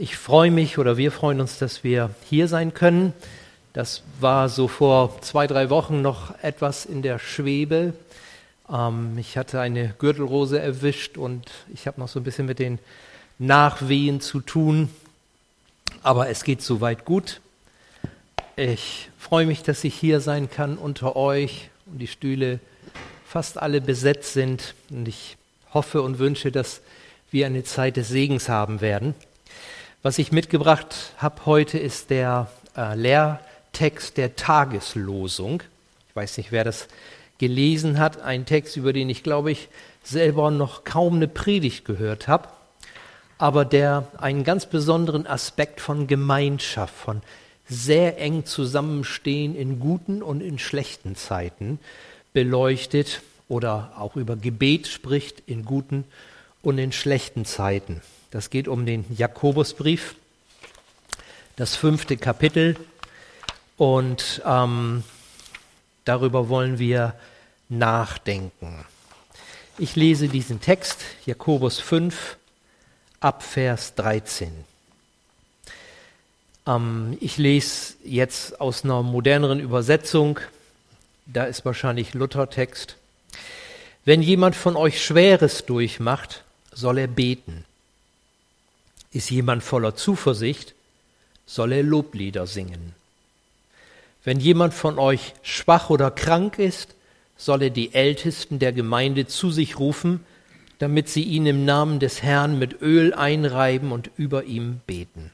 [0.00, 3.14] Ich freue mich oder wir freuen uns, dass wir hier sein können.
[3.72, 7.94] Das war so vor zwei, drei Wochen noch etwas in der Schwebe.
[8.70, 12.78] Ähm, ich hatte eine Gürtelrose erwischt und ich habe noch so ein bisschen mit den
[13.40, 14.88] Nachwehen zu tun.
[16.04, 17.40] Aber es geht soweit gut.
[18.54, 22.60] Ich freue mich, dass ich hier sein kann unter euch und die Stühle
[23.26, 24.76] fast alle besetzt sind.
[24.90, 25.36] Und ich
[25.74, 26.82] hoffe und wünsche, dass
[27.32, 29.16] wir eine Zeit des Segens haben werden.
[30.00, 35.64] Was ich mitgebracht habe heute ist der äh, Lehrtext der Tageslosung.
[36.08, 36.86] Ich weiß nicht, wer das
[37.38, 38.20] gelesen hat.
[38.20, 39.68] Ein Text, über den ich, glaube ich,
[40.04, 42.46] selber noch kaum eine Predigt gehört habe,
[43.38, 47.20] aber der einen ganz besonderen Aspekt von Gemeinschaft, von
[47.68, 51.80] sehr eng Zusammenstehen in guten und in schlechten Zeiten
[52.32, 56.04] beleuchtet oder auch über Gebet spricht in guten
[56.62, 58.00] und in schlechten Zeiten.
[58.30, 60.14] Das geht um den Jakobusbrief,
[61.56, 62.76] das fünfte Kapitel.
[63.76, 65.02] Und ähm,
[66.04, 67.14] darüber wollen wir
[67.68, 68.84] nachdenken.
[69.78, 72.36] Ich lese diesen Text, Jakobus 5,
[73.20, 74.52] ab Vers 13.
[76.66, 80.40] Ähm, ich lese jetzt aus einer moderneren Übersetzung,
[81.26, 82.96] da ist wahrscheinlich Luthertext.
[84.04, 87.64] Wenn jemand von euch Schweres durchmacht, soll er beten.
[89.12, 90.74] Ist jemand voller Zuversicht,
[91.46, 92.94] soll er Loblieder singen.
[94.24, 96.94] Wenn jemand von euch schwach oder krank ist,
[97.36, 100.24] soll er die Ältesten der Gemeinde zu sich rufen,
[100.78, 105.30] damit sie ihn im Namen des Herrn mit Öl einreiben und über ihm beten.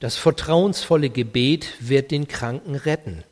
[0.00, 3.22] Das vertrauensvolle Gebet wird den Kranken retten.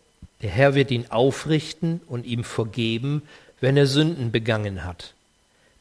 [0.43, 3.23] Der Herr wird ihn aufrichten und ihm vergeben,
[3.61, 5.15] wenn er Sünden begangen hat.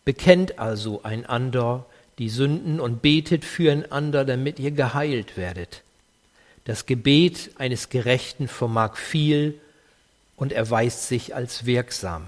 [0.06, 1.86] Bekennt also einander
[2.20, 5.84] die Sünden und betet füreinander, damit ihr geheilt werdet.
[6.66, 9.60] Das Gebet eines Gerechten vermag viel
[10.36, 12.26] und erweist sich als wirksam.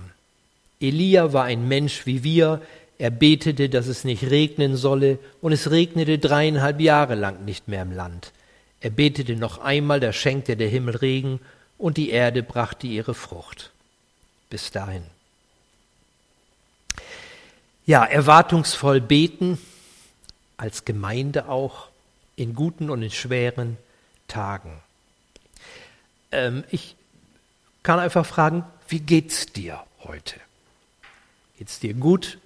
[0.80, 2.62] Elia war ein Mensch wie wir,
[2.98, 7.82] er betete, dass es nicht regnen solle, und es regnete dreieinhalb Jahre lang nicht mehr
[7.82, 8.34] im Land.
[8.82, 11.40] Er betete noch einmal, da schenkte der Himmel Regen,
[11.78, 13.72] und die Erde brachte ihre Frucht.
[14.50, 15.04] Bis dahin.
[17.86, 19.58] Ja, erwartungsvoll beten,
[20.60, 21.88] als Gemeinde auch
[22.36, 23.78] in guten und in schweren
[24.28, 24.72] Tagen.
[26.32, 26.96] Ähm, ich
[27.82, 30.36] kann einfach fragen, wie geht's dir heute?
[31.58, 32.40] Geht's dir gut?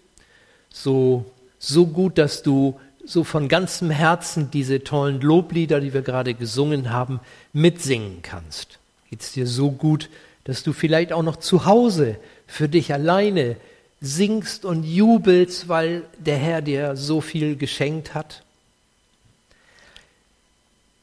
[0.70, 1.26] So,
[1.58, 6.92] so gut, dass du so von ganzem Herzen diese tollen Loblieder, die wir gerade gesungen
[6.92, 7.20] haben,
[7.52, 8.78] mitsingen kannst?
[9.10, 10.10] Geht's dir so gut,
[10.44, 13.58] dass du vielleicht auch noch zu Hause für dich alleine
[14.04, 18.44] singst und jubelst, weil der Herr dir so viel geschenkt hat?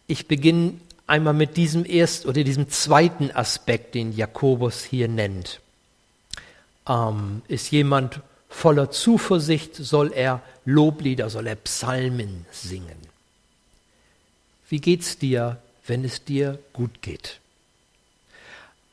[0.07, 0.75] Ich beginne
[1.07, 5.61] einmal mit diesem ersten oder diesem zweiten Aspekt, den Jakobus hier nennt.
[6.87, 12.99] Ähm, ist jemand voller Zuversicht, soll er Loblieder, soll er Psalmen singen.
[14.69, 15.57] Wie geht's dir,
[15.87, 17.41] wenn es dir gut geht?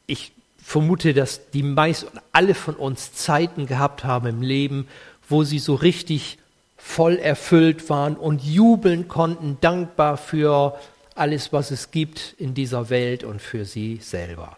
[0.05, 0.31] Ich
[0.67, 4.89] vermute, dass die meisten, alle von uns Zeiten gehabt haben im Leben,
[5.29, 6.39] wo sie so richtig
[6.75, 10.77] voll erfüllt waren und jubeln konnten, dankbar für
[11.15, 14.57] alles, was es gibt in dieser Welt und für sie selber.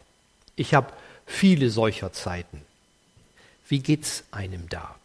[0.55, 0.91] Ich habe
[1.27, 2.63] viele solcher Zeiten.
[3.67, 4.95] Wie geht's einem da?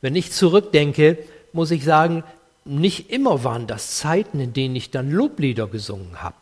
[0.00, 1.18] Wenn ich zurückdenke,
[1.52, 2.22] muss ich sagen,
[2.64, 6.36] nicht immer waren das Zeiten, in denen ich dann Loblieder gesungen habe.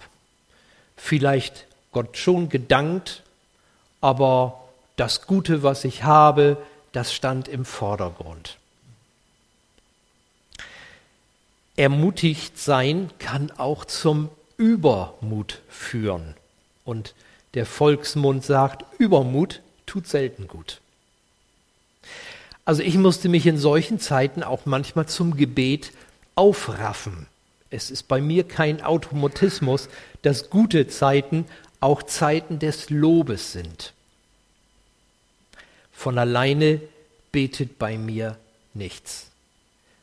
[0.95, 3.23] Vielleicht Gott schon gedankt,
[4.03, 4.61] aber
[4.97, 6.59] das Gute, was ich habe,
[6.93, 8.59] das stand im Vordergrund.
[11.77, 14.29] Ermutigt sein kann auch zum
[14.59, 16.35] Übermut führen.
[16.85, 17.15] Und
[17.55, 20.81] der Volksmund sagt, Übermut tut selten gut.
[22.65, 25.93] Also ich musste mich in solchen Zeiten auch manchmal zum Gebet
[26.35, 27.27] aufraffen.
[27.71, 29.89] Es ist bei mir kein Automatismus,
[30.23, 31.45] dass gute Zeiten
[31.81, 33.93] auch Zeiten des Lobes sind.
[35.93, 36.81] Von alleine
[37.33, 38.37] betet bei mir
[38.75, 39.31] nichts.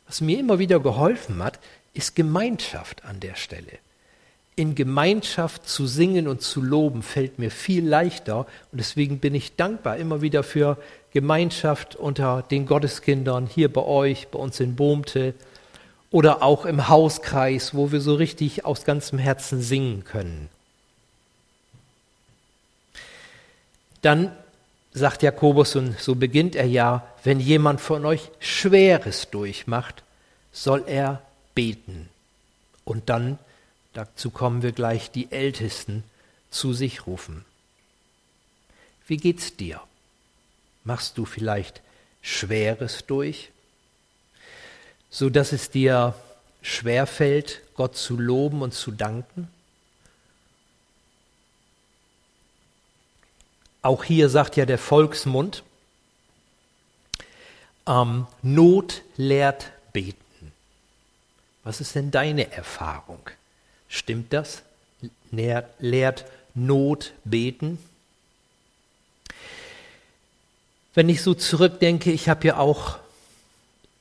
[0.06, 1.58] Was mir immer wieder geholfen hat,
[1.94, 3.78] ist Gemeinschaft an der Stelle.
[4.54, 8.40] In Gemeinschaft zu singen und zu loben fällt mir viel leichter
[8.70, 10.76] und deswegen bin ich dankbar immer wieder für
[11.12, 15.34] Gemeinschaft unter den Gotteskindern hier bei euch, bei uns in Bohmte
[16.10, 20.48] oder auch im Hauskreis, wo wir so richtig aus ganzem Herzen singen können.
[24.02, 24.36] Dann
[24.92, 30.02] sagt Jakobus, und so beginnt er ja, wenn jemand von euch Schweres durchmacht,
[30.52, 31.22] soll er
[31.54, 32.08] beten.
[32.84, 33.38] Und dann,
[33.94, 36.04] dazu kommen wir gleich, die Ältesten
[36.50, 37.44] zu sich rufen.
[39.06, 39.80] Wie geht's dir?
[40.84, 41.80] Machst du vielleicht
[42.22, 43.50] Schweres durch,
[45.10, 46.14] so dass es dir
[46.60, 49.48] schwerfällt, Gott zu loben und zu danken?
[53.82, 55.64] Auch hier sagt ja der Volksmund,
[57.86, 60.52] ähm, Not lehrt beten.
[61.64, 63.20] Was ist denn deine Erfahrung?
[63.88, 64.62] Stimmt das?
[65.30, 66.24] Lehrt, lehrt
[66.54, 67.78] Not beten?
[70.94, 72.98] Wenn ich so zurückdenke, ich habe ja auch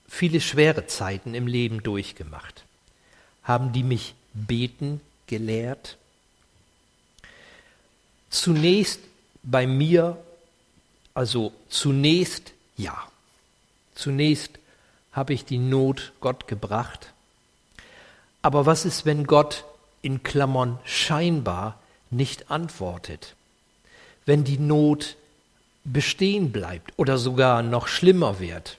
[0.08, 2.66] viele schwere Zeiten im Leben durchgemacht.
[3.44, 5.98] Haben die mich beten gelehrt?
[8.30, 9.00] Zunächst
[9.44, 10.18] bei mir,
[11.14, 12.98] also zunächst ja.
[13.96, 14.60] Zunächst
[15.12, 17.14] habe ich die Not Gott gebracht.
[18.42, 19.66] Aber was ist, wenn Gott
[20.02, 21.80] in Klammern scheinbar
[22.10, 23.36] nicht antwortet?
[24.26, 25.16] Wenn die Not
[25.84, 28.78] bestehen bleibt oder sogar noch schlimmer wird,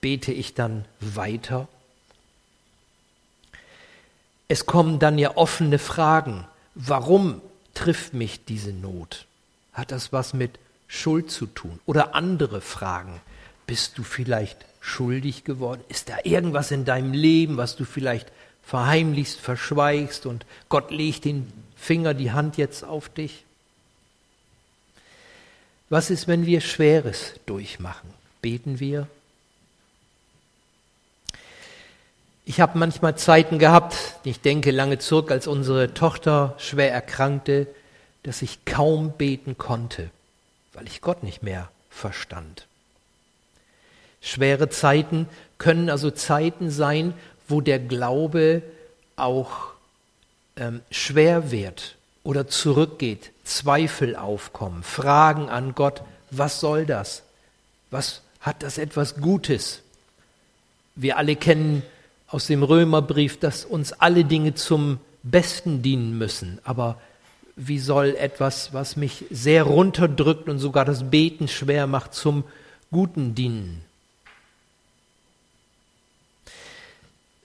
[0.00, 1.68] bete ich dann weiter?
[4.48, 6.46] Es kommen dann ja offene Fragen.
[6.74, 7.42] Warum
[7.74, 9.27] trifft mich diese Not?
[9.78, 10.58] Hat das was mit
[10.88, 11.78] Schuld zu tun?
[11.86, 13.20] Oder andere Fragen.
[13.68, 15.84] Bist du vielleicht schuldig geworden?
[15.88, 18.32] Ist da irgendwas in deinem Leben, was du vielleicht
[18.64, 23.44] verheimlichst, verschweigst und Gott legt den Finger, die Hand jetzt auf dich?
[25.90, 28.10] Was ist, wenn wir Schweres durchmachen?
[28.42, 29.06] Beten wir?
[32.44, 37.68] Ich habe manchmal Zeiten gehabt, ich denke lange zurück, als unsere Tochter schwer erkrankte,
[38.28, 40.10] dass ich kaum beten konnte,
[40.74, 42.66] weil ich Gott nicht mehr verstand.
[44.20, 45.26] Schwere Zeiten
[45.56, 47.14] können also Zeiten sein,
[47.48, 48.62] wo der Glaube
[49.16, 49.68] auch
[50.56, 57.22] ähm, schwer wird oder zurückgeht, Zweifel aufkommen, Fragen an Gott, was soll das?
[57.90, 59.80] Was hat das etwas Gutes?
[60.96, 61.82] Wir alle kennen
[62.26, 67.00] aus dem Römerbrief, dass uns alle Dinge zum Besten dienen müssen, aber
[67.58, 72.44] wie soll etwas, was mich sehr runterdrückt und sogar das Beten schwer macht, zum
[72.90, 73.84] Guten dienen?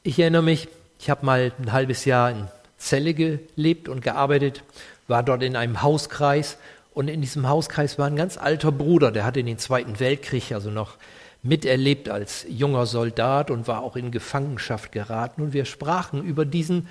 [0.04, 0.68] Ich erinnere mich,
[1.00, 4.64] ich habe mal ein halbes Jahr in Celle gelebt und gearbeitet,
[5.08, 6.58] war dort in einem Hauskreis
[6.94, 10.70] und in diesem Hauskreis war ein ganz alter Bruder, der hatte den Zweiten Weltkrieg also
[10.70, 10.98] noch
[11.42, 15.42] miterlebt als junger Soldat und war auch in Gefangenschaft geraten.
[15.42, 16.88] Und wir sprachen über diesen,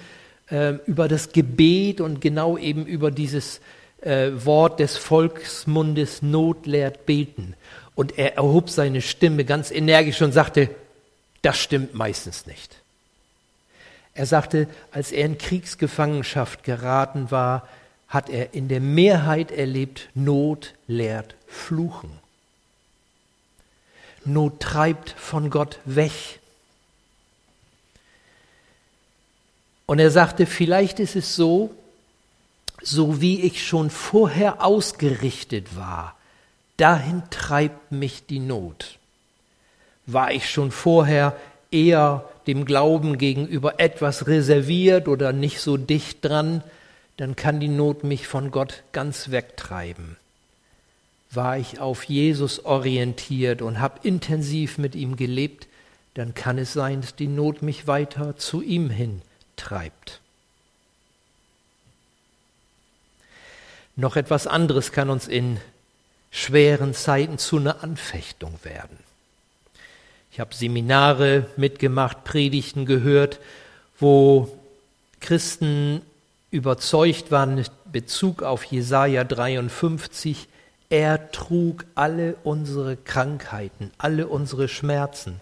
[0.52, 3.60] äh, über das Gebet und genau eben über dieses
[4.02, 7.54] äh, Wort des Volksmundes Not lehrt beten.
[7.94, 10.68] Und er erhob seine Stimme ganz energisch und sagte,
[11.40, 12.76] das stimmt meistens nicht.
[14.14, 17.66] Er sagte, als er in Kriegsgefangenschaft geraten war,
[18.08, 22.10] hat er in der Mehrheit erlebt, Not lehrt Fluchen.
[24.24, 26.40] Not treibt von Gott weg.
[29.86, 31.74] Und er sagte, vielleicht ist es so,
[32.82, 36.16] so wie ich schon vorher ausgerichtet war,
[36.76, 38.98] dahin treibt mich die Not.
[40.06, 41.36] War ich schon vorher
[41.70, 46.62] eher dem Glauben gegenüber etwas reserviert oder nicht so dicht dran,
[47.16, 50.16] dann kann die Not mich von Gott ganz wegtreiben.
[51.30, 55.68] War ich auf Jesus orientiert und habe intensiv mit ihm gelebt,
[56.14, 59.22] dann kann es sein, dass die Not mich weiter zu ihm hin
[59.62, 60.20] treibt.
[63.94, 65.60] Noch etwas anderes kann uns in
[66.30, 68.98] schweren Zeiten zu einer Anfechtung werden.
[70.32, 73.38] Ich habe Seminare mitgemacht, Predigten gehört,
[73.98, 74.58] wo
[75.20, 76.00] Christen
[76.50, 80.48] überzeugt waren Bezug auf Jesaja 53.
[80.88, 85.40] Er trug alle unsere Krankheiten, alle unsere Schmerzen.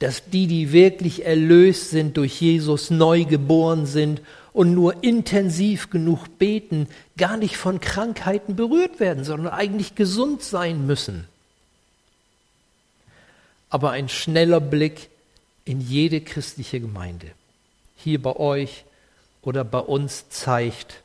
[0.00, 4.20] Dass die, die wirklich erlöst sind, durch Jesus neu geboren sind
[4.52, 10.86] und nur intensiv genug beten, gar nicht von Krankheiten berührt werden, sondern eigentlich gesund sein
[10.86, 11.26] müssen
[13.70, 15.08] aber ein schneller Blick
[15.64, 17.30] in jede christliche Gemeinde,
[17.96, 18.84] hier bei euch
[19.42, 21.02] oder bei uns zeigt,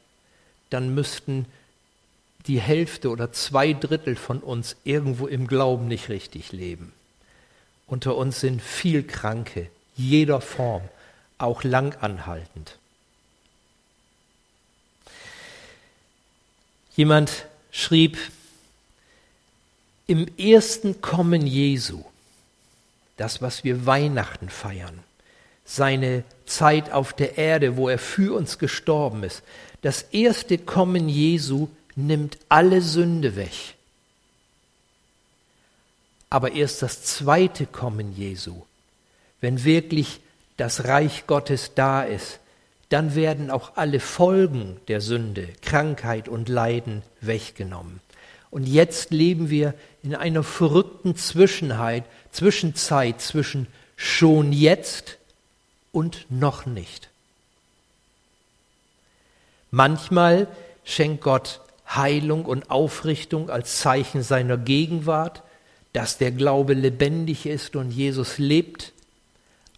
[0.71, 1.45] dann müssten
[2.47, 6.91] die Hälfte oder zwei Drittel von uns irgendwo im Glauben nicht richtig leben.
[7.87, 10.83] Unter uns sind viel Kranke, jeder Form,
[11.37, 12.77] auch langanhaltend.
[16.95, 18.17] Jemand schrieb,
[20.07, 22.03] im ersten Kommen Jesu
[23.17, 24.99] das, was wir Weihnachten feiern,
[25.63, 29.41] seine Zeit auf der Erde, wo er für uns gestorben ist.
[29.81, 33.74] Das erste Kommen Jesu nimmt alle Sünde weg.
[36.35, 38.63] Aber erst das zweite Kommen Jesu,
[39.39, 40.19] wenn wirklich
[40.57, 42.39] das Reich Gottes da ist,
[42.89, 48.01] dann werden auch alle Folgen der Sünde, Krankheit und Leiden weggenommen.
[48.51, 55.17] Und jetzt leben wir in einer verrückten Zwischenheit, Zwischenzeit zwischen schon jetzt
[55.93, 57.07] und noch nicht.
[59.71, 60.47] Manchmal
[60.83, 65.41] schenkt Gott Heilung und Aufrichtung als Zeichen seiner Gegenwart,
[65.95, 68.91] dass der Glaube lebendig ist und Jesus lebt,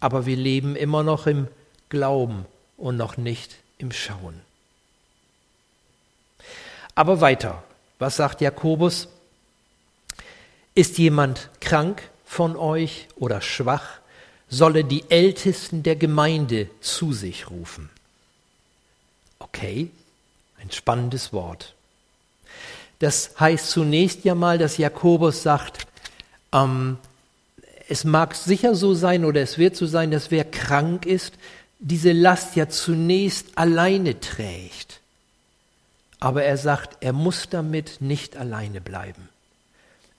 [0.00, 1.46] aber wir leben immer noch im
[1.90, 2.44] Glauben
[2.76, 4.40] und noch nicht im Schauen.
[6.96, 7.62] Aber weiter,
[8.00, 9.06] was sagt Jakobus?
[10.74, 14.00] Ist jemand krank von euch oder schwach,
[14.48, 17.90] solle die Ältesten der Gemeinde zu sich rufen.
[19.38, 19.88] Okay,
[20.60, 21.74] ein spannendes Wort.
[22.98, 25.86] Das heißt zunächst ja mal, dass Jakobus sagt,
[26.52, 26.98] ähm,
[27.88, 31.34] es mag sicher so sein oder es wird so sein, dass wer krank ist,
[31.78, 35.00] diese Last ja zunächst alleine trägt.
[36.20, 39.28] Aber er sagt, er muss damit nicht alleine bleiben.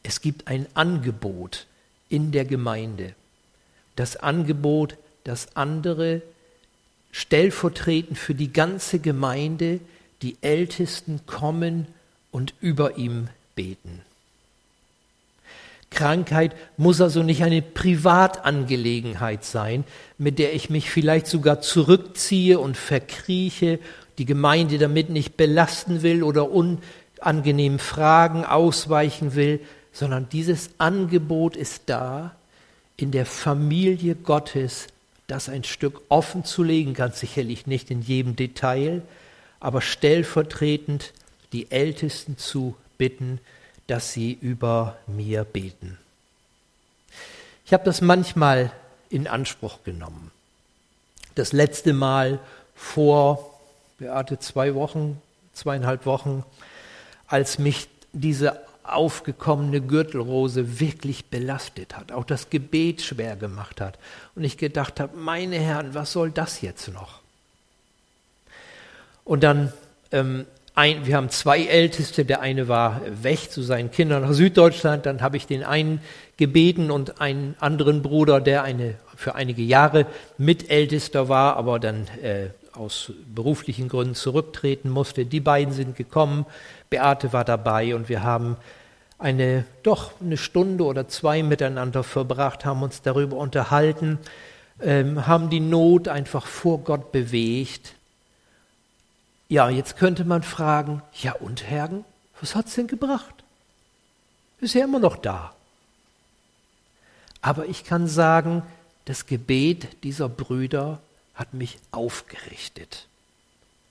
[0.02, 1.68] Es gibt ein Angebot
[2.08, 3.14] in der Gemeinde.
[3.96, 4.96] Das Angebot,
[5.26, 6.22] dass andere
[7.12, 9.80] stellvertretend für die ganze Gemeinde,
[10.22, 11.88] die Ältesten kommen
[12.32, 14.02] und über ihm beten.
[15.90, 19.84] Krankheit muss also nicht eine Privatangelegenheit sein,
[20.18, 23.80] mit der ich mich vielleicht sogar zurückziehe und verkrieche,
[24.18, 29.60] die Gemeinde damit nicht belasten will oder unangenehmen Fragen ausweichen will,
[29.92, 32.36] sondern dieses Angebot ist da,
[32.98, 34.88] in der Familie Gottes
[35.28, 39.02] das ein Stück offen zu legen, ganz sicherlich nicht in jedem Detail,
[39.60, 41.14] aber stellvertretend
[41.54, 43.40] die Ältesten zu bitten,
[43.90, 45.98] dass sie über mir beten.
[47.66, 48.72] Ich habe das manchmal
[49.10, 50.32] in Anspruch genommen.
[51.36, 52.40] Das letzte Mal
[52.76, 53.60] vor,
[53.98, 55.22] Beate, zwei Wochen,
[55.54, 56.44] zweieinhalb Wochen,
[57.28, 64.00] als mich diese aufgekommene Gürtelrose wirklich belastet hat, auch das Gebet schwer gemacht hat.
[64.36, 67.20] Und ich gedacht habe, meine Herren, was soll das jetzt noch?
[69.26, 69.72] Und dann
[70.12, 70.46] ähm,
[70.80, 75.22] ein, wir haben zwei Älteste, der eine war weg zu seinen Kindern nach Süddeutschland, dann
[75.22, 76.00] habe ich den einen
[76.38, 80.06] gebeten und einen anderen Bruder, der eine, für einige Jahre
[80.38, 85.26] Mitältester war, aber dann äh, aus beruflichen Gründen zurücktreten musste.
[85.26, 86.46] Die beiden sind gekommen,
[86.90, 88.56] Beate war dabei und wir haben
[89.18, 94.18] eine, doch eine Stunde oder zwei miteinander verbracht, haben uns darüber unterhalten,
[94.82, 97.96] ähm, haben die Not einfach vor Gott bewegt
[99.50, 102.06] ja, jetzt könnte man fragen, ja und Hergen,
[102.40, 103.34] was hat's denn gebracht?
[104.62, 105.54] Ist ja immer noch da.
[107.42, 108.64] Aber ich kann sagen,
[109.06, 111.00] das Gebet dieser Brüder
[111.34, 113.08] hat mich aufgerichtet.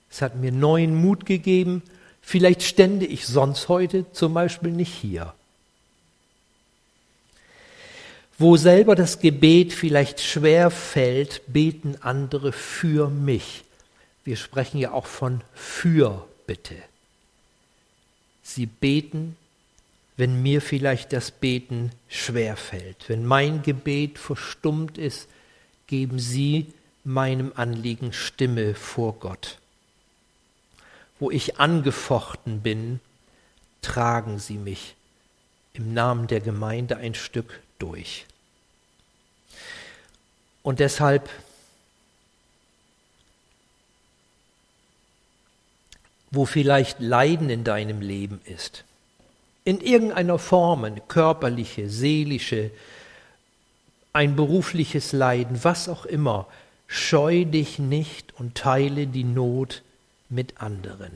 [0.09, 1.83] Es hat mir neuen Mut gegeben.
[2.21, 5.33] Vielleicht stände ich sonst heute zum Beispiel nicht hier.
[8.37, 13.65] Wo selber das Gebet vielleicht schwer fällt, beten andere für mich.
[14.29, 16.75] Wir sprechen ja auch von Fürbitte.
[18.43, 19.35] Sie beten,
[20.17, 23.09] wenn mir vielleicht das Beten schwer fällt.
[23.09, 25.27] Wenn mein Gebet verstummt ist,
[25.87, 26.71] geben Sie
[27.03, 29.57] meinem Anliegen Stimme vor Gott.
[31.17, 32.99] Wo ich angefochten bin,
[33.81, 34.93] tragen Sie mich
[35.73, 38.27] im Namen der Gemeinde ein Stück durch.
[40.61, 41.27] Und deshalb
[46.31, 48.83] wo vielleicht Leiden in deinem Leben ist.
[49.63, 52.71] In irgendeiner Form, körperliche, seelische,
[54.13, 56.47] ein berufliches Leiden, was auch immer,
[56.87, 59.83] scheu dich nicht und teile die Not
[60.29, 61.11] mit anderen.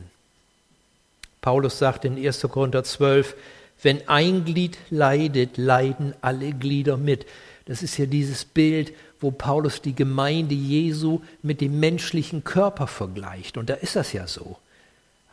[1.41, 2.41] Paulus sagt in 1.
[2.43, 3.35] Korinther 12,
[3.81, 7.25] wenn ein Glied leidet, leiden alle Glieder mit.
[7.65, 13.57] Das ist ja dieses Bild, wo Paulus die Gemeinde Jesu mit dem menschlichen Körper vergleicht.
[13.57, 14.57] Und da ist das ja so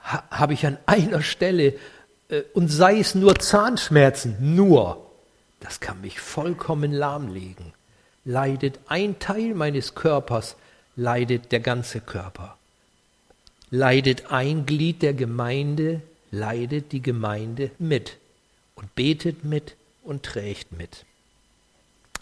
[0.02, 1.74] ha, habe ich an einer Stelle,
[2.28, 5.10] äh, und sei es nur Zahnschmerzen, nur,
[5.60, 7.72] das kann mich vollkommen lahmlegen.
[8.24, 10.56] Leidet ein Teil meines Körpers,
[10.96, 12.56] leidet der ganze Körper.
[13.70, 18.16] Leidet ein Glied der Gemeinde, leidet die Gemeinde mit
[18.74, 21.04] und betet mit und trägt mit.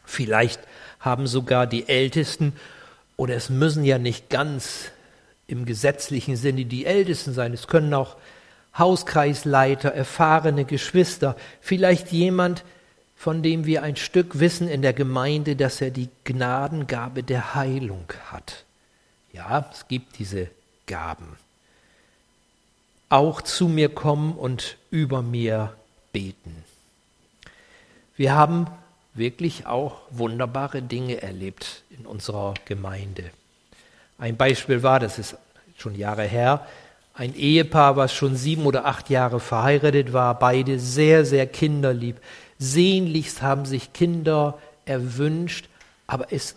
[0.04, 0.61] Vielleicht
[1.00, 2.54] haben sogar die Ältesten
[3.16, 4.90] oder es müssen ja nicht ganz
[5.49, 8.17] im gesetzlichen Sinne die Ältesten sein, es können auch
[8.76, 12.64] Hauskreisleiter, erfahrene Geschwister, vielleicht jemand,
[13.17, 18.05] von dem wir ein Stück wissen in der Gemeinde, dass er die Gnadengabe der Heilung
[18.31, 18.64] hat.
[19.33, 20.49] Ja, es gibt diese
[20.87, 21.37] Gaben.
[23.09, 25.75] Auch zu mir kommen und über mir
[26.12, 26.62] beten.
[28.17, 28.67] Wir haben
[29.14, 33.31] wirklich auch wunderbare Dinge erlebt in unserer Gemeinde.
[34.18, 35.37] Ein Beispiel war, das ist
[35.76, 36.66] schon Jahre her,
[37.14, 42.16] ein Ehepaar, was schon sieben oder acht Jahre verheiratet war, beide sehr, sehr kinderlieb.
[42.58, 45.68] Sehnlichst haben sich Kinder erwünscht,
[46.06, 46.54] aber es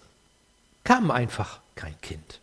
[0.84, 2.40] kam einfach kein Kind.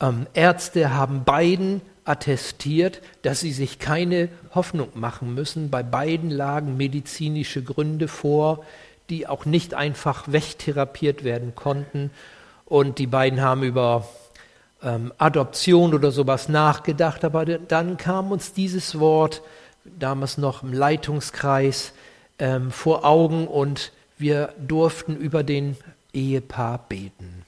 [0.00, 5.70] Ähm, Ärzte haben beiden attestiert, dass sie sich keine Hoffnung machen müssen.
[5.70, 8.64] Bei beiden lagen medizinische Gründe vor,
[9.08, 12.10] die auch nicht einfach wegtherapiert werden konnten.
[12.72, 14.08] Und die beiden haben über
[14.82, 19.42] ähm, Adoption oder sowas nachgedacht, aber dann kam uns dieses Wort,
[19.84, 21.92] damals noch im Leitungskreis,
[22.38, 25.76] ähm, vor Augen und wir durften über den
[26.14, 27.44] Ehepaar beten.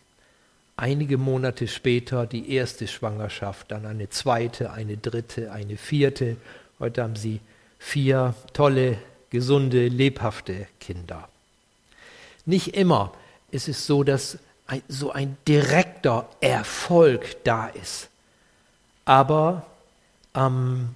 [0.76, 6.36] Einige Monate später die erste Schwangerschaft, dann eine zweite, eine dritte, eine vierte.
[6.78, 7.40] Heute haben sie
[7.78, 8.98] vier tolle,
[9.30, 11.30] gesunde, lebhafte Kinder.
[12.44, 13.12] Nicht immer
[13.50, 14.38] ist es so, dass
[14.88, 18.08] so ein direkter Erfolg da ist.
[19.04, 19.66] Aber
[20.34, 20.94] ähm,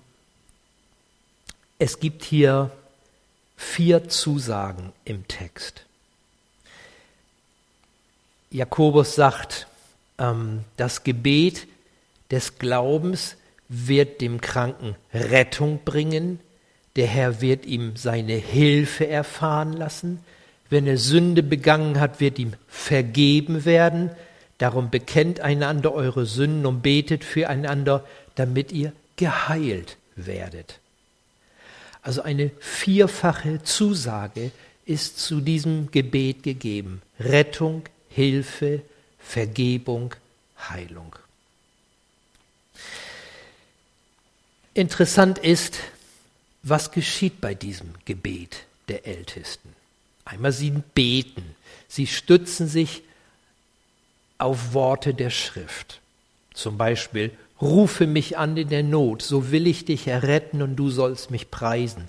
[1.78, 2.70] es gibt hier
[3.56, 5.84] vier Zusagen im Text.
[8.50, 9.66] Jakobus sagt,
[10.18, 11.66] ähm, das Gebet
[12.30, 13.36] des Glaubens
[13.68, 16.40] wird dem Kranken Rettung bringen,
[16.96, 20.24] der Herr wird ihm seine Hilfe erfahren lassen,
[20.70, 24.10] wenn er Sünde begangen hat, wird ihm vergeben werden.
[24.58, 28.04] Darum bekennt einander eure Sünden und betet füreinander,
[28.34, 30.80] damit ihr geheilt werdet.
[32.02, 34.50] Also eine vierfache Zusage
[34.84, 37.02] ist zu diesem Gebet gegeben.
[37.20, 38.82] Rettung, Hilfe,
[39.18, 40.14] Vergebung,
[40.70, 41.14] Heilung.
[44.74, 45.78] Interessant ist,
[46.62, 49.77] was geschieht bei diesem Gebet der Ältesten.
[50.28, 51.42] Einmal sie beten,
[51.88, 53.02] sie stützen sich
[54.36, 56.00] auf Worte der Schrift.
[56.52, 57.30] Zum Beispiel,
[57.62, 61.50] rufe mich an in der Not, so will ich dich erretten und du sollst mich
[61.50, 62.08] preisen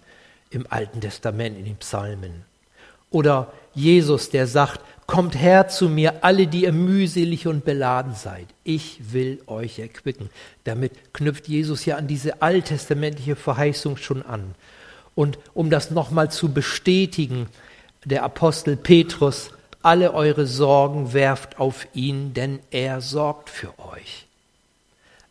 [0.49, 2.43] im Alten Testament, in den Psalmen.
[3.09, 8.47] Oder Jesus, der sagt, kommt her zu mir, alle, die ihr mühselig und beladen seid.
[8.65, 10.29] Ich will euch erquicken.
[10.65, 14.55] Damit knüpft Jesus ja an diese alttestamentliche Verheißung schon an.
[15.15, 17.47] Und um das nochmal zu bestätigen,
[18.05, 24.25] der Apostel Petrus, alle eure Sorgen werft auf ihn, denn er sorgt für euch.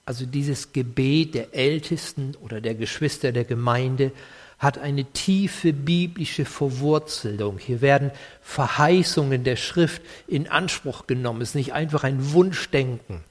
[0.07, 4.13] Also dieses Gebet der Ältesten oder der Geschwister der Gemeinde
[4.59, 7.59] hat eine tiefe biblische Verwurzelung.
[7.59, 8.11] Hier werden
[8.43, 11.43] Verheißungen der Schrift in Anspruch genommen.
[11.43, 13.23] Es ist nicht einfach ein Wunschdenken.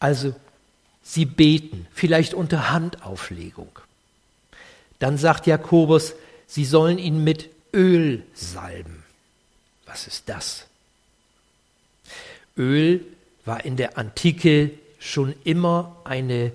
[0.00, 0.34] Also
[1.02, 3.78] sie beten, vielleicht unter Handauflegung.
[4.98, 6.14] Dann sagt Jakobus,
[6.46, 9.04] sie sollen ihn mit Öl salben.
[9.84, 10.66] Was ist das?
[12.56, 13.04] Öl
[13.44, 16.52] war in der Antike schon immer eine,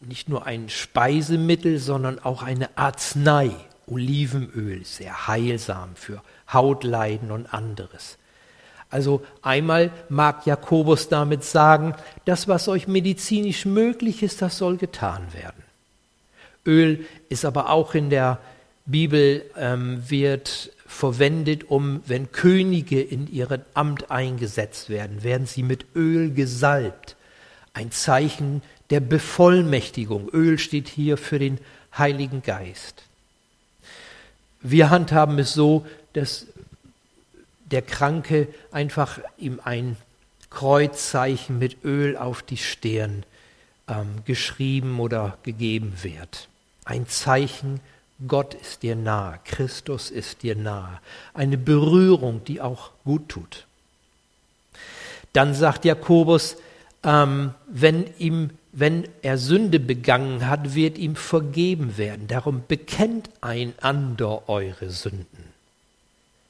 [0.00, 3.50] nicht nur ein Speisemittel, sondern auch eine Arznei.
[3.86, 8.18] Olivenöl, sehr heilsam für Hautleiden und anderes.
[8.90, 15.32] Also einmal mag Jakobus damit sagen, das, was euch medizinisch möglich ist, das soll getan
[15.32, 15.62] werden.
[16.66, 18.38] Öl ist aber auch in der
[18.88, 25.84] Bibel ähm, wird verwendet, um, wenn Könige in ihrem Amt eingesetzt werden, werden sie mit
[25.94, 27.14] Öl gesalbt.
[27.74, 30.30] Ein Zeichen der Bevollmächtigung.
[30.30, 31.58] Öl steht hier für den
[31.96, 33.04] Heiligen Geist.
[34.62, 36.46] Wir handhaben es so, dass
[37.66, 39.96] der Kranke einfach ihm ein
[40.48, 43.24] Kreuzzeichen mit Öl auf die Stirn
[43.86, 46.48] ähm, geschrieben oder gegeben wird.
[46.86, 47.80] Ein Zeichen
[48.26, 51.00] Gott ist dir nahe, Christus ist dir nahe.
[51.34, 53.66] Eine Berührung, die auch gut tut.
[55.32, 56.56] Dann sagt Jakobus,
[57.04, 62.26] ähm, wenn, ihm, wenn er Sünde begangen hat, wird ihm vergeben werden.
[62.26, 65.44] Darum bekennt einander eure Sünden.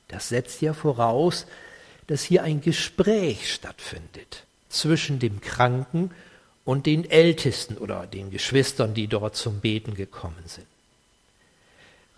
[0.08, 1.46] Das setzt ja voraus,
[2.06, 6.10] dass hier ein Gespräch stattfindet zwischen dem Kranken
[6.64, 10.66] und den Ältesten oder den Geschwistern, die dort zum Beten gekommen sind.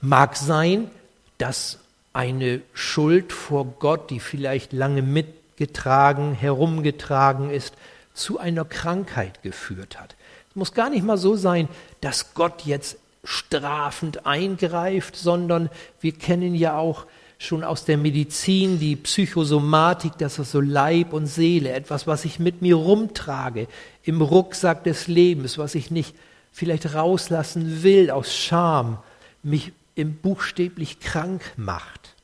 [0.01, 0.91] Mag sein,
[1.39, 1.79] dass
[2.13, 7.75] eine Schuld vor Gott, die vielleicht lange mit getragen, herumgetragen ist,
[8.15, 10.17] zu einer Krankheit geführt hat.
[10.49, 11.69] Es muss gar nicht mal so sein,
[12.01, 15.69] dass Gott jetzt strafend eingreift, sondern
[16.01, 17.07] wir kennen ja auch
[17.39, 22.39] schon aus der Medizin die Psychosomatik, dass das so Leib und Seele, etwas, was ich
[22.39, 23.67] mit mir rumtrage,
[24.03, 26.15] im Rucksack des Lebens, was ich nicht
[26.53, 28.99] vielleicht rauslassen will aus Scham,
[29.43, 32.15] mich im buchstäblich krank macht.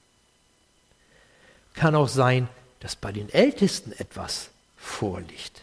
[1.75, 2.49] Kann auch sein,
[2.81, 5.63] dass bei den Ältesten etwas vorliegt.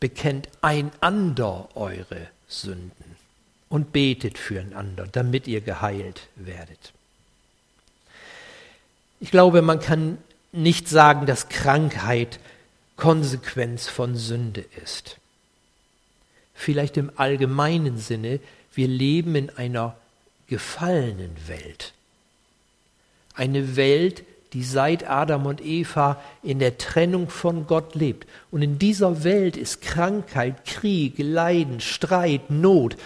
[0.00, 3.16] Bekennt einander eure Sünden
[3.68, 6.92] und betet füreinander, damit ihr geheilt werdet.
[9.20, 10.18] Ich glaube, man kann
[10.52, 12.38] nicht sagen, dass Krankheit
[12.96, 15.18] Konsequenz von Sünde ist.
[16.54, 18.40] Vielleicht im allgemeinen Sinne,
[18.74, 19.96] wir leben in einer
[20.48, 21.92] gefallenen Welt.
[23.34, 28.26] Eine Welt, die seit Adam und Eva in der Trennung von Gott lebt.
[28.50, 32.96] Und in dieser Welt ist Krankheit, Krieg, Leiden, Streit, Not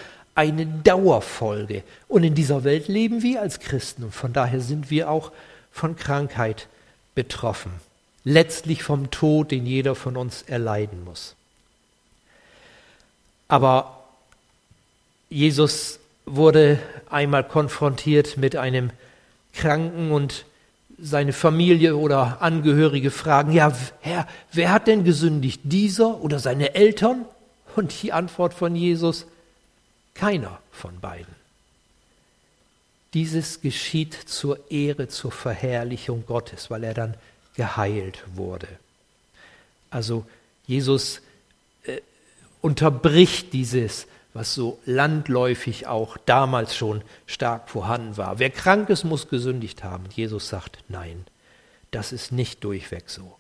[0.41, 1.83] eine Dauerfolge.
[2.09, 5.33] Und in dieser Welt leben wir als Christen und von daher sind wir auch
[5.71, 6.67] von Krankheit
[7.15, 7.73] betroffen.
[8.25, 11.35] Letztlich vom Tod, den jeder von uns erleiden muss.
[13.49, 14.03] Aber
[15.29, 16.00] Jesus
[16.37, 18.91] wurde einmal konfrontiert mit einem
[19.53, 20.45] Kranken und
[20.99, 27.25] seine Familie oder Angehörige fragen, ja, Herr, wer hat denn gesündigt, dieser oder seine Eltern?
[27.77, 29.27] Und die Antwort von Jesus,
[30.15, 31.35] keiner von beiden.
[33.15, 37.15] Dieses geschieht zur Ehre, zur Verherrlichung Gottes, weil er dann
[37.55, 38.69] geheilt wurde.
[39.89, 40.25] Also
[40.67, 41.21] Jesus
[41.85, 42.01] äh,
[42.61, 48.39] unterbricht dieses, was so landläufig auch damals schon stark vorhanden war.
[48.39, 50.05] Wer krank ist, muss gesündigt haben.
[50.15, 51.27] Jesus sagt, nein,
[51.91, 53.37] das ist nicht durchweg so.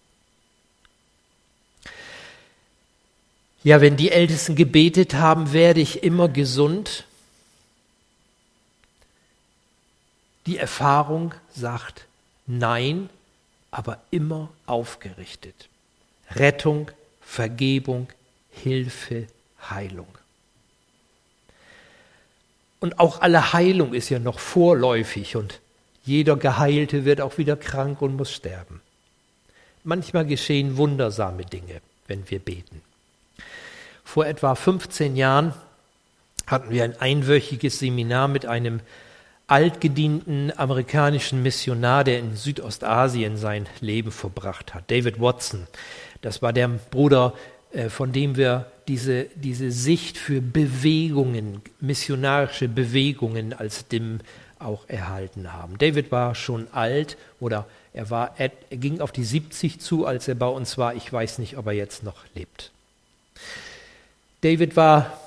[3.63, 7.05] Ja, wenn die Ältesten gebetet haben, werde ich immer gesund,
[10.47, 12.07] Die Erfahrung sagt
[12.47, 13.09] Nein,
[13.71, 15.69] aber immer aufgerichtet.
[16.31, 18.09] Rettung, Vergebung,
[18.51, 19.29] Hilfe,
[19.71, 20.09] Heilung.
[22.81, 25.61] Und auch alle Heilung ist ja noch vorläufig und
[26.03, 28.81] jeder Geheilte wird auch wieder krank und muss sterben.
[29.85, 32.83] Manchmal geschehen wundersame Dinge, wenn wir beten.
[34.03, 35.55] Vor etwa 15 Jahren
[36.47, 38.81] hatten wir ein einwöchiges Seminar mit einem
[39.47, 45.67] altgedienten amerikanischen Missionar, der in Südostasien sein Leben verbracht hat, David Watson.
[46.23, 47.35] Das war der Bruder,
[47.89, 54.19] von dem wir diese, diese Sicht für Bewegungen, missionarische Bewegungen als DIM
[54.59, 55.79] auch erhalten haben.
[55.79, 60.35] David war schon alt oder er, war, er ging auf die 70 zu, als er
[60.35, 60.95] bei uns war.
[60.95, 62.71] Ich weiß nicht, ob er jetzt noch lebt.
[64.43, 65.19] David war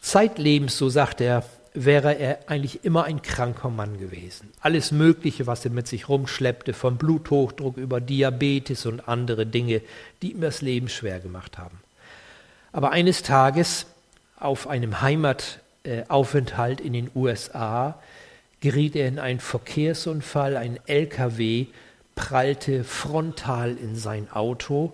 [0.00, 1.44] zeitlebens, so sagt er,
[1.84, 4.52] wäre er eigentlich immer ein kranker Mann gewesen.
[4.60, 9.82] Alles Mögliche, was er mit sich rumschleppte, vom Bluthochdruck über Diabetes und andere Dinge,
[10.22, 11.78] die ihm das Leben schwer gemacht haben.
[12.72, 13.86] Aber eines Tages
[14.38, 18.00] auf einem Heimataufenthalt in den USA
[18.60, 21.66] geriet er in einen Verkehrsunfall, ein LKW
[22.14, 24.92] prallte frontal in sein Auto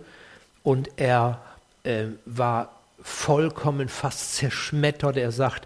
[0.63, 1.41] und er
[1.85, 2.71] äh, war
[3.03, 5.17] vollkommen fast zerschmettert.
[5.17, 5.64] Er sagt,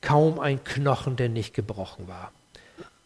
[0.00, 2.32] kaum ein Knochen, der nicht gebrochen war.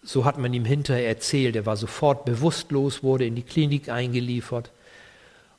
[0.03, 4.71] So hat man ihm hinterher erzählt, er war sofort bewusstlos, wurde in die Klinik eingeliefert.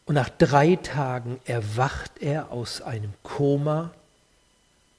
[0.06, 3.92] Und nach drei Tagen erwacht er aus einem Koma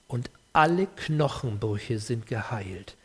[0.09, 2.97] und alle Knochenbrüche sind geheilt.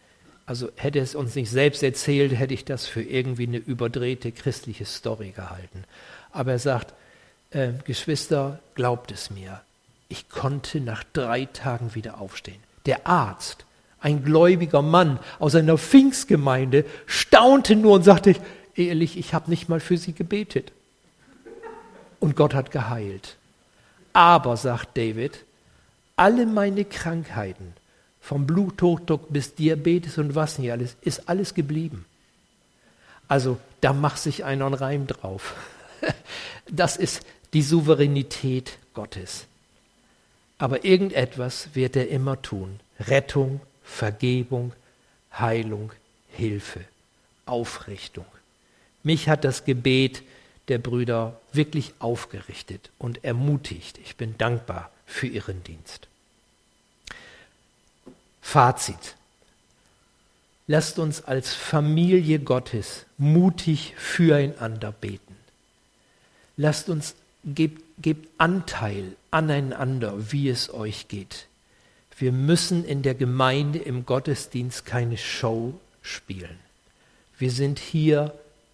[0.47, 4.85] Also hätte es uns nicht selbst erzählt, hätte ich das für irgendwie eine überdrehte christliche
[4.85, 5.83] Story gehalten.
[6.31, 6.93] Aber er sagt,
[7.51, 9.61] äh, Geschwister, glaubt es mir,
[10.09, 12.61] ich konnte nach drei Tagen wieder aufstehen.
[12.85, 13.65] Der Arzt,
[13.99, 18.35] ein gläubiger Mann aus einer Pfingstgemeinde, staunte nur und sagte,
[18.75, 20.71] ehrlich, ich habe nicht mal für sie gebetet.
[22.19, 23.37] Und Gott hat geheilt.
[24.13, 25.45] Aber, sagt David,
[26.15, 27.73] alle meine Krankheiten,
[28.19, 32.05] vom Bluthochdruck bis Diabetes und was nicht alles, ist alles geblieben.
[33.27, 35.55] Also da macht sich einer einen Reim drauf.
[36.69, 39.45] Das ist die Souveränität Gottes.
[40.61, 42.79] Aber irgendetwas wird er immer tun.
[42.99, 44.73] Rettung, Vergebung,
[45.33, 45.91] Heilung,
[46.29, 46.81] Hilfe,
[47.47, 48.27] Aufrichtung.
[49.01, 50.21] Mich hat das Gebet
[50.67, 53.97] der Brüder wirklich aufgerichtet und ermutigt.
[54.03, 56.07] Ich bin dankbar für ihren Dienst.
[58.39, 59.15] Fazit.
[60.67, 65.35] Lasst uns als Familie Gottes mutig füreinander beten.
[66.55, 71.47] lasst uns, gebt, gebt Anteil aneinander, wie es euch geht.
[72.17, 76.59] Wir müssen in der Gemeinde, im Gottesdienst keine Show spielen.
[77.37, 78.33] Wir sind hier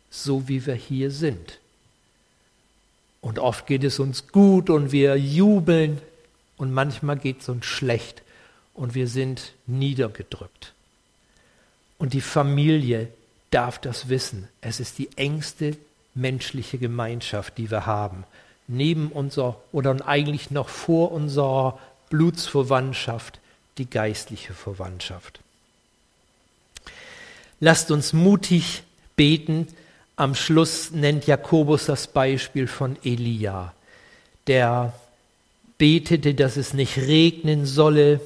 [0.09, 1.59] so, wie wir hier sind.
[3.21, 6.01] Und oft geht es uns gut und wir jubeln
[6.57, 8.21] und manchmal geht es uns schlecht
[8.73, 10.73] und wir sind niedergedrückt.
[11.97, 13.07] Und die Familie
[13.49, 14.47] darf das wissen.
[14.61, 15.77] Es ist die engste
[16.13, 18.23] menschliche Gemeinschaft, die wir haben.
[18.67, 23.39] Neben unserer oder eigentlich noch vor unserer Blutsverwandtschaft
[23.77, 25.39] die geistliche Verwandtschaft.
[27.59, 28.83] Lasst uns mutig
[29.15, 29.67] beten.
[30.15, 33.73] Am Schluss nennt Jakobus das Beispiel von Elia,
[34.47, 34.93] der
[35.77, 38.19] betete, dass es nicht regnen solle,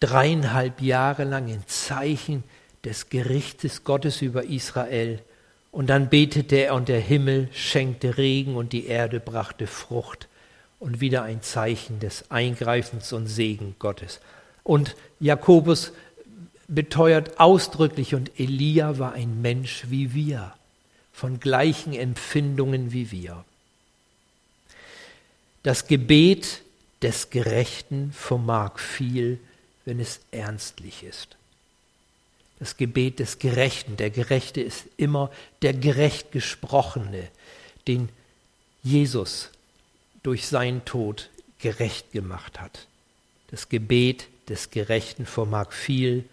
[0.00, 2.44] dreieinhalb Jahre lang in Zeichen
[2.84, 5.20] des Gerichtes Gottes über Israel.
[5.74, 10.28] Und dann betete er und der Himmel schenkte Regen und die Erde brachte Frucht
[10.78, 14.20] und wieder ein Zeichen des Eingreifens und Segen Gottes.
[14.62, 15.90] Und Jakobus
[16.68, 20.54] beteuert ausdrücklich, und Elia war ein Mensch wie wir,
[21.12, 23.44] von gleichen Empfindungen wie wir.
[25.64, 26.62] Das Gebet
[27.02, 29.40] des Gerechten vermag viel,
[29.84, 31.36] wenn es ernstlich ist
[32.64, 33.98] das Gebet des Gerechten.
[33.98, 37.28] Der Gerechte ist immer der gerecht Gesprochene,
[37.86, 38.08] den
[38.82, 39.50] Jesus
[40.22, 42.86] durch seinen Tod gerecht gemacht hat.
[43.48, 46.24] Das Gebet des Gerechten vermag viel,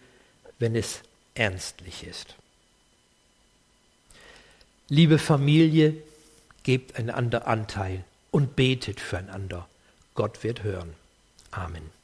[0.57, 1.01] wenn es
[1.33, 2.35] ernstlich ist.
[4.87, 5.97] Liebe Familie,
[6.63, 9.67] gebt einander Anteil und betet füreinander.
[10.15, 10.93] Gott wird hören.
[11.51, 12.00] Amen.